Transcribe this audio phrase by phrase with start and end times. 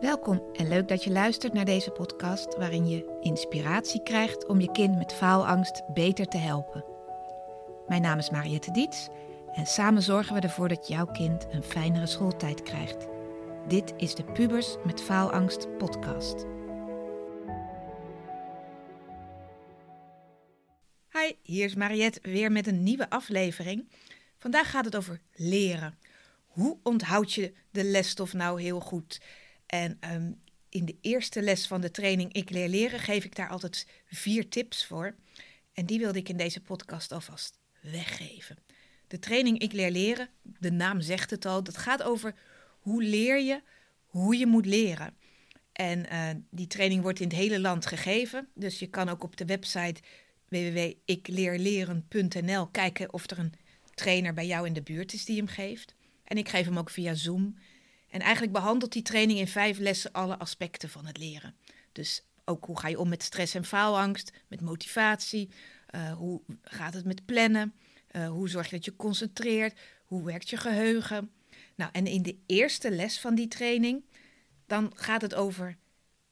[0.00, 4.70] Welkom en leuk dat je luistert naar deze podcast waarin je inspiratie krijgt om je
[4.72, 6.84] kind met faalangst beter te helpen.
[7.88, 9.08] Mijn naam is Mariette Diets
[9.54, 13.06] en samen zorgen we ervoor dat jouw kind een fijnere schooltijd krijgt.
[13.68, 16.44] Dit is de Pubers met Faalangst podcast.
[21.12, 23.88] Hi, hier is Mariette weer met een nieuwe aflevering.
[24.36, 25.98] Vandaag gaat het over leren.
[26.46, 29.20] Hoe onthoud je de lesstof nou heel goed?
[29.68, 30.32] En ehm,
[30.68, 34.48] in de eerste les van de training Ik leer leren geef ik daar altijd vier
[34.48, 35.14] tips voor.
[35.72, 38.56] En die wilde ik in deze podcast alvast weggeven.
[39.06, 42.34] De training Ik leer leren, de naam zegt het al, dat gaat over
[42.78, 43.62] hoe leer je
[44.08, 45.16] hoe je moet leren.
[45.72, 48.48] En uh, die training wordt in het hele land gegeven.
[48.54, 50.00] Dus je kan ook op de website
[50.48, 53.54] www.ikleerleren.nl kijken of er een
[53.94, 55.94] trainer bij jou in de buurt is die hem geeft.
[56.24, 57.58] En ik geef hem ook via Zoom.
[58.10, 61.54] En eigenlijk behandelt die training in vijf lessen alle aspecten van het leren.
[61.92, 65.48] Dus ook hoe ga je om met stress en faalangst, met motivatie,
[65.94, 67.74] uh, hoe gaat het met plannen,
[68.12, 71.30] uh, hoe zorg je dat je concentreert, hoe werkt je geheugen.
[71.74, 74.04] Nou, en in de eerste les van die training,
[74.66, 75.76] dan gaat het over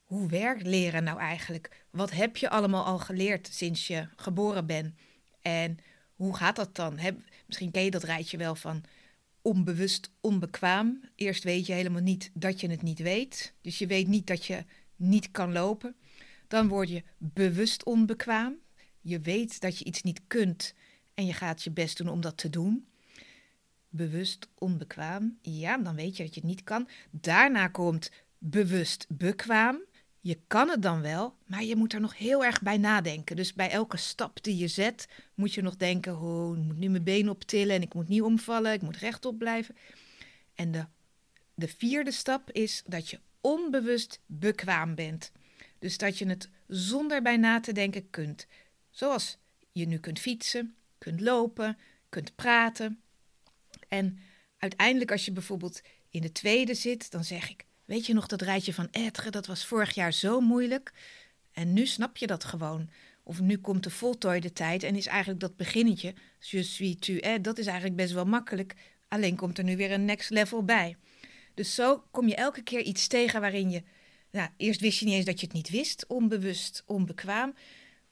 [0.03, 1.85] hoe werkt leren nou eigenlijk?
[1.91, 4.95] Wat heb je allemaal al geleerd sinds je geboren bent?
[5.43, 5.79] En
[6.15, 6.99] hoe gaat dat dan?
[7.47, 8.85] Misschien ken je dat rijtje wel van
[9.47, 11.01] onbewust onbekwaam.
[11.15, 13.55] Eerst weet je helemaal niet dat je het niet weet.
[13.61, 14.65] Dus je weet niet dat je
[14.97, 15.95] niet kan lopen.
[16.49, 18.57] Dan word je bewust onbekwaam.
[19.01, 20.75] Je weet dat je iets niet kunt
[21.15, 22.87] en je gaat je best doen om dat te doen.
[23.89, 25.39] Bewust onbekwaam.
[25.43, 26.89] Ja, dan weet je dat je het niet kan.
[27.11, 29.81] Daarna komt bewust bekwaam.
[30.27, 33.37] Je kan het dan wel, maar je moet er nog heel erg bij nadenken.
[33.37, 36.89] Dus bij elke stap die je zet, moet je nog denken: oh, ik moet nu
[36.89, 39.77] mijn been optillen en ik moet niet omvallen, ik moet rechtop blijven.
[40.55, 40.87] En de,
[41.55, 45.33] de vierde stap is dat je onbewust bekwaam bent.
[45.79, 48.47] Dus dat je het zonder bij na te denken kunt.
[48.91, 49.39] Zoals
[49.73, 51.79] je nu kunt fietsen, kunt lopen,
[52.09, 53.01] kunt praten.
[53.89, 54.19] En
[54.59, 58.43] uiteindelijk, als je bijvoorbeeld in de tweede zit, dan zeg ik: Weet je nog dat
[58.43, 60.93] rijtje van Etre, dat was vorig jaar zo moeilijk.
[61.53, 62.91] En nu snap je dat gewoon.
[63.23, 67.39] Of nu komt de voltooide tijd en is eigenlijk dat beginnetje, je suis tu es,
[67.43, 68.75] dat is eigenlijk best wel makkelijk.
[69.09, 70.97] Alleen komt er nu weer een next level bij.
[71.55, 73.83] Dus zo kom je elke keer iets tegen waarin je,
[74.31, 77.55] nou, eerst wist je niet eens dat je het niet wist, onbewust, onbekwaam.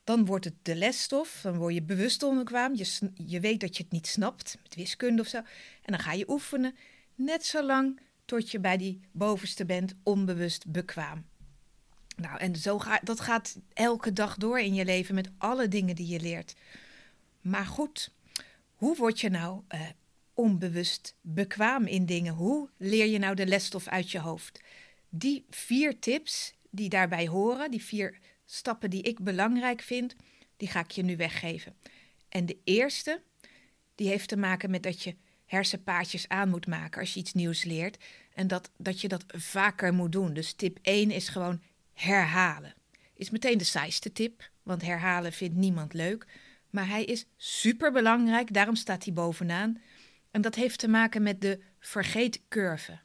[0.04, 2.74] Dan wordt het de lesstof, dan word je bewust onbekwaam.
[2.74, 5.36] Je, je weet dat je het niet snapt, met wiskunde of zo.
[5.36, 6.74] En dan ga je oefenen,
[7.14, 11.24] net zo lang tot je bij die bovenste bent, onbewust bekwaam.
[12.16, 15.94] Nou, en zo gaat dat gaat elke dag door in je leven met alle dingen
[15.94, 16.54] die je leert.
[17.40, 18.12] Maar goed,
[18.74, 19.80] hoe word je nou uh,
[20.34, 22.34] onbewust bekwaam in dingen?
[22.34, 24.60] Hoe leer je nou de lesstof uit je hoofd?
[25.08, 30.16] Die vier tips die daarbij horen, die vier stappen die ik belangrijk vind,
[30.56, 31.76] die ga ik je nu weggeven.
[32.28, 33.22] En de eerste,
[33.94, 35.14] die heeft te maken met dat je
[35.46, 38.04] hersenpaadjes aan moet maken als je iets nieuws leert.
[38.34, 40.34] En dat, dat je dat vaker moet doen.
[40.34, 41.60] Dus tip 1 is gewoon
[41.92, 42.74] herhalen.
[43.14, 46.26] Is meteen de saaiste tip, want herhalen vindt niemand leuk.
[46.70, 49.80] Maar hij is super belangrijk, daarom staat hij bovenaan.
[50.30, 52.98] En dat heeft te maken met de vergeetcurve.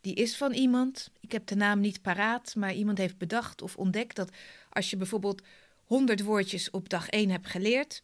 [0.00, 3.76] Die is van iemand, ik heb de naam niet paraat, maar iemand heeft bedacht of
[3.76, 4.30] ontdekt dat
[4.70, 5.42] als je bijvoorbeeld
[5.84, 8.02] 100 woordjes op dag 1 hebt geleerd,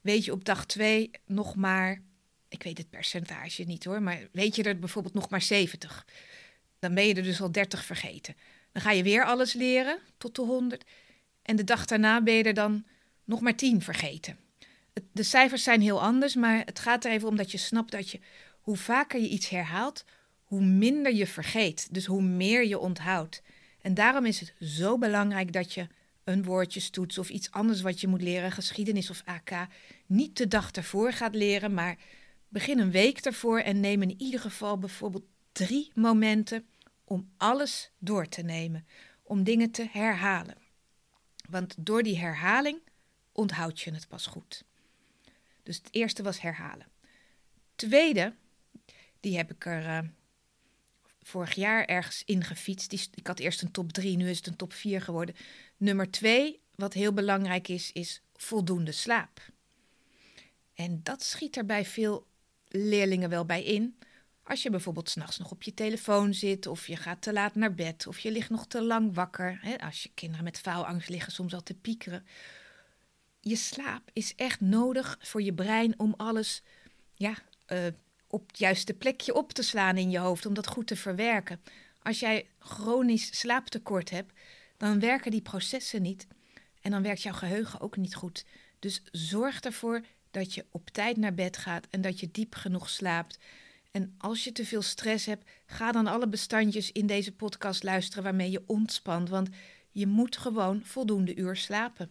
[0.00, 2.02] weet je op dag 2 nog maar
[2.54, 6.06] ik weet het percentage niet hoor, maar weet je er bijvoorbeeld nog maar 70.
[6.78, 8.36] Dan ben je er dus al 30 vergeten.
[8.72, 10.84] Dan ga je weer alles leren tot de 100.
[11.42, 12.84] En de dag daarna ben je er dan
[13.24, 14.38] nog maar 10 vergeten.
[15.12, 18.10] De cijfers zijn heel anders, maar het gaat er even om dat je snapt dat
[18.10, 18.20] je
[18.60, 20.04] hoe vaker je iets herhaalt,
[20.44, 21.94] hoe minder je vergeet.
[21.94, 23.42] Dus hoe meer je onthoudt.
[23.80, 25.86] En daarom is het zo belangrijk dat je
[26.24, 29.50] een woordjestoets of iets anders wat je moet leren, geschiedenis of AK,
[30.06, 31.96] niet de dag ervoor gaat leren, maar
[32.54, 36.66] Begin een week ervoor en neem in ieder geval bijvoorbeeld drie momenten
[37.04, 38.86] om alles door te nemen,
[39.22, 40.56] om dingen te herhalen.
[41.48, 42.78] Want door die herhaling
[43.32, 44.64] onthoud je het pas goed.
[45.62, 46.86] Dus het eerste was herhalen.
[47.74, 48.34] Tweede,
[49.20, 50.08] die heb ik er uh,
[51.22, 52.90] vorig jaar ergens ingefietst.
[52.90, 55.34] Die, ik had eerst een top 3, nu is het een top 4 geworden.
[55.76, 59.40] Nummer twee, wat heel belangrijk is, is voldoende slaap.
[60.74, 62.32] En dat schiet er bij veel
[62.76, 63.98] leerlingen wel bij in.
[64.42, 67.74] Als je bijvoorbeeld s'nachts nog op je telefoon zit, of je gaat te laat naar
[67.74, 69.58] bed, of je ligt nog te lang wakker.
[69.60, 72.26] Hè, als je kinderen met faalangst liggen soms al te piekeren.
[73.40, 76.62] Je slaap is echt nodig voor je brein om alles
[77.14, 77.34] ja,
[77.68, 77.86] uh,
[78.26, 81.60] op het juiste plekje op te slaan in je hoofd, om dat goed te verwerken.
[82.02, 84.32] Als jij chronisch slaaptekort hebt,
[84.76, 86.26] dan werken die processen niet.
[86.80, 88.44] En dan werkt jouw geheugen ook niet goed.
[88.78, 90.04] Dus zorg ervoor
[90.34, 93.38] dat je op tijd naar bed gaat en dat je diep genoeg slaapt.
[93.90, 98.24] En als je te veel stress hebt, ga dan alle bestandjes in deze podcast luisteren
[98.24, 99.28] waarmee je ontspant.
[99.28, 99.48] Want
[99.90, 102.10] je moet gewoon voldoende uur slapen.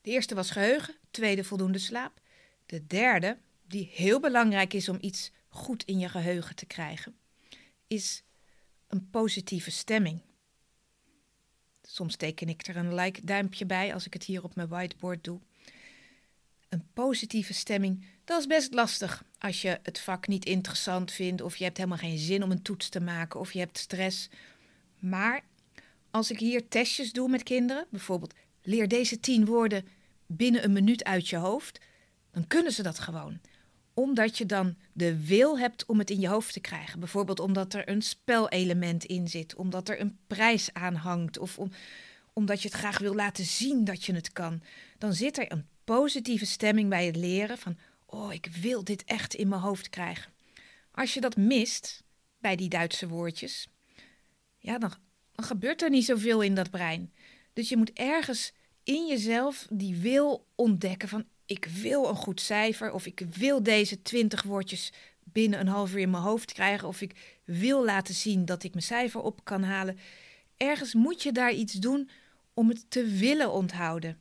[0.00, 2.20] De eerste was geheugen, tweede voldoende slaap.
[2.66, 7.16] De derde, die heel belangrijk is om iets goed in je geheugen te krijgen,
[7.86, 8.22] is
[8.88, 10.20] een positieve stemming.
[11.82, 15.24] Soms teken ik er een like duimpje bij als ik het hier op mijn whiteboard
[15.24, 15.40] doe.
[16.74, 21.56] Een positieve stemming, dat is best lastig als je het vak niet interessant vindt of
[21.56, 24.28] je hebt helemaal geen zin om een toets te maken of je hebt stress.
[24.98, 25.44] Maar
[26.10, 29.86] als ik hier testjes doe met kinderen, bijvoorbeeld leer deze tien woorden
[30.26, 31.80] binnen een minuut uit je hoofd,
[32.30, 33.40] dan kunnen ze dat gewoon.
[33.92, 37.00] Omdat je dan de wil hebt om het in je hoofd te krijgen.
[37.00, 41.70] Bijvoorbeeld omdat er een spelelement in zit, omdat er een prijs aan hangt of om,
[42.34, 44.62] omdat je het graag wil laten zien dat je het kan.
[44.98, 49.34] Dan zit er een positieve stemming bij het leren van, oh, ik wil dit echt
[49.34, 50.32] in mijn hoofd krijgen.
[50.90, 52.02] Als je dat mist
[52.38, 53.68] bij die Duitse woordjes,
[54.58, 54.92] ja, dan,
[55.36, 57.12] gebeurt er niet zoveel in dat brein.
[57.52, 58.52] Dus je moet ergens
[58.82, 64.02] in jezelf die wil ontdekken van ik wil een goed cijfer of ik wil deze
[64.02, 64.92] twintig woordjes
[65.24, 68.70] binnen een half uur in mijn hoofd krijgen of ik wil laten zien dat ik
[68.70, 69.98] mijn cijfer op kan halen.
[70.56, 72.10] Ergens moet je daar iets doen
[72.54, 74.20] om het te willen onthouden.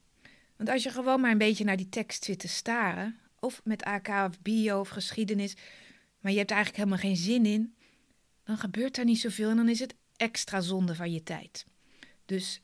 [0.58, 3.84] Want als je gewoon maar een beetje naar die tekst zit te staren, of met
[3.84, 5.56] AK of bio of geschiedenis,
[6.20, 7.76] maar je hebt eigenlijk helemaal geen zin in,
[8.44, 11.66] dan gebeurt er niet zoveel en dan is het extra zonde van je tijd.
[12.26, 12.62] Dus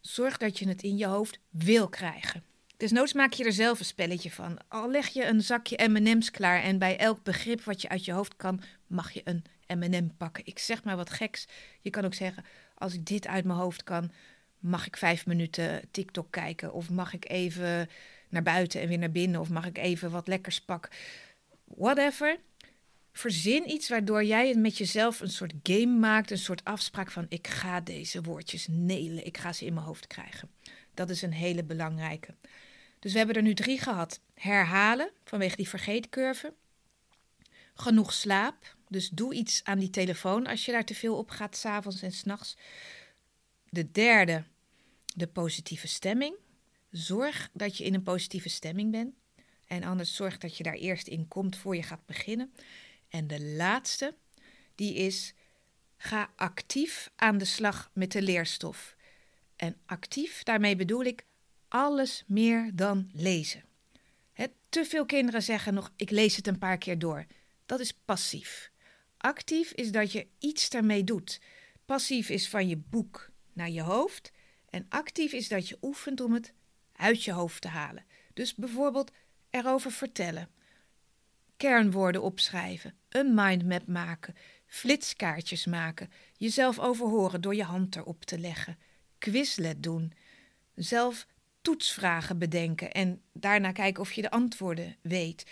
[0.00, 2.44] zorg dat je het in je hoofd wil krijgen.
[2.76, 4.58] Dus noods maak je er zelf een spelletje van.
[4.68, 8.12] Al leg je een zakje M&M's klaar en bij elk begrip wat je uit je
[8.12, 9.44] hoofd kan, mag je een
[9.78, 10.46] M&M pakken.
[10.46, 11.46] Ik zeg maar wat geks.
[11.80, 12.44] Je kan ook zeggen,
[12.74, 14.12] als ik dit uit mijn hoofd kan,
[14.60, 16.72] mag ik vijf minuten TikTok kijken?
[16.72, 17.88] Of mag ik even
[18.28, 19.40] naar buiten en weer naar binnen?
[19.40, 20.90] Of mag ik even wat lekkers pakken?
[21.64, 22.38] Whatever.
[23.12, 27.46] Verzin iets waardoor jij met jezelf een soort game maakt, een soort afspraak van ik
[27.46, 30.50] ga deze woordjes nelen, ik ga ze in mijn hoofd krijgen.
[30.94, 32.34] Dat is een hele belangrijke.
[32.98, 34.20] Dus we hebben er nu drie gehad.
[34.34, 36.54] Herhalen vanwege die vergeetcurve.
[37.74, 38.76] Genoeg slaap.
[38.88, 42.12] Dus doe iets aan die telefoon als je daar te veel op gaat, s'avonds en
[42.12, 42.56] s'nachts.
[43.68, 44.44] De derde,
[45.16, 46.36] de positieve stemming.
[46.90, 49.14] Zorg dat je in een positieve stemming bent.
[49.66, 52.52] En anders zorg dat je daar eerst in komt voor je gaat beginnen.
[53.08, 54.14] En de laatste,
[54.74, 55.34] die is
[55.96, 58.96] ga actief aan de slag met de leerstof.
[59.56, 61.24] En actief, daarmee bedoel ik
[61.68, 63.64] alles meer dan lezen.
[64.68, 67.26] te veel kinderen zeggen nog: ik lees het een paar keer door.
[67.66, 68.70] Dat is passief.
[69.16, 71.40] Actief is dat je iets daarmee doet.
[71.84, 74.30] Passief is van je boek naar je hoofd.
[74.70, 76.52] En actief is dat je oefent om het
[76.92, 78.04] uit je hoofd te halen.
[78.34, 79.12] Dus bijvoorbeeld
[79.50, 80.48] erover vertellen,
[81.56, 84.34] kernwoorden opschrijven, een mindmap maken,
[84.66, 88.78] flitskaartjes maken, jezelf overhoren door je hand erop te leggen,
[89.18, 90.12] quizlet doen,
[90.74, 91.26] zelf
[91.62, 95.46] toetsvragen bedenken en daarna kijken of je de antwoorden weet,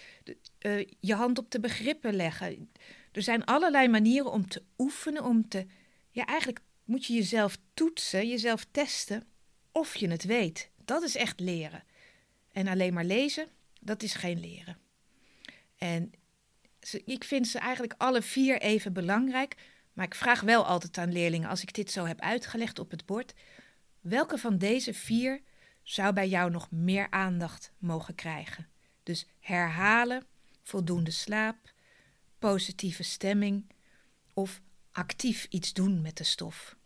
[0.61, 2.70] uh, je hand op de begrippen leggen.
[3.12, 5.67] Er zijn allerlei manieren om te oefenen, om te,
[6.11, 9.27] ja eigenlijk moet je jezelf toetsen, jezelf testen
[9.72, 10.70] of je het weet.
[10.84, 11.84] Dat is echt leren.
[12.53, 13.48] En alleen maar lezen,
[13.81, 14.79] dat is geen leren.
[15.77, 16.12] En
[17.05, 19.56] ik vind ze eigenlijk alle vier even belangrijk.
[19.93, 23.06] Maar ik vraag wel altijd aan leerlingen, als ik dit zo heb uitgelegd op het
[23.06, 23.34] bord,
[24.01, 25.41] welke van deze vier
[25.82, 28.69] zou bij jou nog meer aandacht mogen krijgen?
[29.03, 30.27] Dus herhalen,
[30.62, 31.72] voldoende slaap,
[32.39, 33.67] positieve stemming
[34.34, 34.60] of
[34.93, 36.77] actief iets doen met de stof.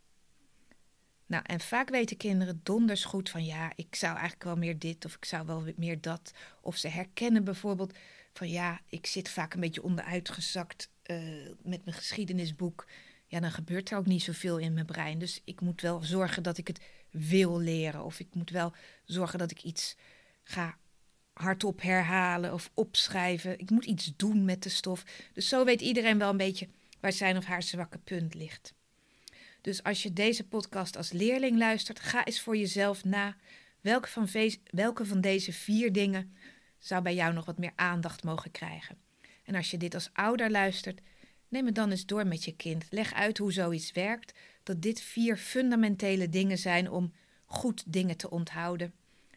[1.33, 5.05] Nou, en vaak weten kinderen donders goed van ja, ik zou eigenlijk wel meer dit
[5.05, 6.33] of ik zou wel meer dat.
[6.61, 7.95] Of ze herkennen bijvoorbeeld
[8.33, 11.19] van ja, ik zit vaak een beetje onderuitgezakt uh,
[11.63, 12.87] met mijn geschiedenisboek.
[13.27, 15.19] Ja, dan gebeurt er ook niet zoveel in mijn brein.
[15.19, 18.05] Dus ik moet wel zorgen dat ik het wil leren.
[18.05, 18.73] Of ik moet wel
[19.05, 19.97] zorgen dat ik iets
[20.43, 20.79] ga
[21.33, 23.59] hardop herhalen of opschrijven.
[23.59, 25.05] Ik moet iets doen met de stof.
[25.33, 26.69] Dus zo weet iedereen wel een beetje
[27.01, 28.75] waar zijn of haar zwakke punt ligt.
[29.63, 33.37] Dus als je deze podcast als leerling luistert, ga eens voor jezelf na.
[33.81, 34.29] Welke van,
[34.65, 36.37] welke van deze vier dingen
[36.79, 38.99] zou bij jou nog wat meer aandacht mogen krijgen?
[39.45, 41.01] En als je dit als ouder luistert,
[41.49, 42.87] neem het dan eens door met je kind.
[42.91, 44.35] Leg uit hoe zoiets werkt.
[44.63, 47.13] Dat dit vier fundamentele dingen zijn om
[47.45, 48.95] goed dingen te onthouden.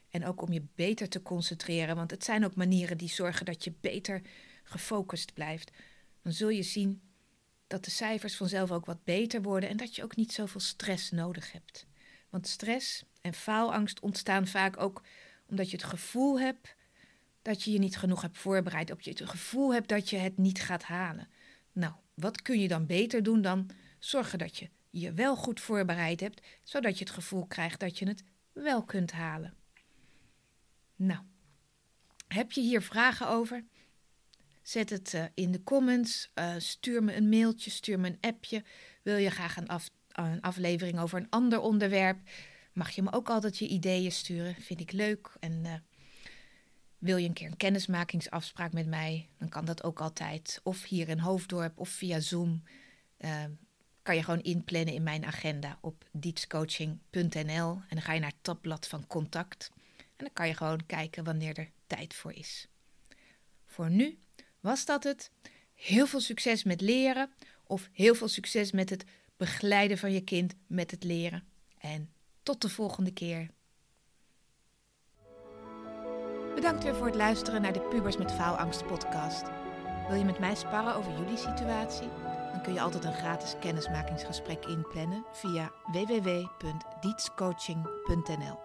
[0.10, 1.96] En ook om je beter te concentreren.
[1.96, 4.22] Want het zijn ook manieren die zorgen dat je beter
[4.64, 5.72] gefocust blijft.
[6.22, 7.02] Dan zul je zien
[7.76, 11.12] dat de cijfers vanzelf ook wat beter worden en dat je ook niet zoveel stress
[11.12, 11.86] nodig hebt.
[12.30, 15.02] Want stress en faalangst ontstaan vaak ook
[15.46, 16.76] omdat je het gevoel hebt
[17.42, 20.38] dat je je niet genoeg hebt voorbereid, op je het gevoel hebt dat je het
[20.38, 21.28] niet gaat halen.
[21.72, 26.20] Nou, wat kun je dan beter doen dan zorgen dat je je wel goed voorbereid
[26.20, 29.54] hebt, zodat je het gevoel krijgt dat je het wel kunt halen?
[30.96, 31.22] Nou,
[32.28, 33.64] heb je hier vragen over?
[34.66, 38.64] Zet het uh, in de comments, uh, stuur me een mailtje, stuur me een appje.
[39.02, 42.20] Wil je graag een, af, een aflevering over een ander onderwerp?
[42.74, 45.32] Mag je me ook altijd je ideeën sturen, vind ik leuk.
[45.40, 45.74] En uh,
[46.98, 50.60] wil je een keer een kennismakingsafspraak met mij, dan kan dat ook altijd.
[50.64, 52.64] Of hier in Hoofddorp of via Zoom.
[54.02, 57.70] Kan je gewoon inplannen in mijn agenda op dietscoaching.nl.
[57.70, 59.72] En dan ga je naar het tabblad van contact.
[59.98, 62.68] En dan kan je gewoon kijken wanneer er tijd voor is.
[63.66, 64.18] Voor nu
[64.66, 65.32] was dat het.
[65.74, 67.30] Heel veel succes met leren
[67.64, 69.06] of heel veel succes met het
[69.38, 71.48] begeleiden van je kind met het leren.
[71.78, 73.50] En tot de volgende keer.
[76.56, 79.44] Bedankt weer voor het luisteren naar de Pubers met Faalangst podcast.
[80.08, 82.08] Wil je met mij sparren over jullie situatie?
[82.52, 88.60] Dan kun je altijd een gratis kennismakingsgesprek inplannen via www.dietscoaching.nl.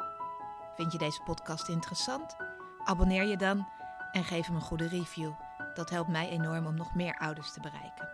[0.77, 2.37] Vind je deze podcast interessant?
[2.85, 3.69] Abonneer je dan
[4.13, 5.33] en geef hem een goede review.
[5.75, 8.10] Dat helpt mij enorm om nog meer ouders te bereiken.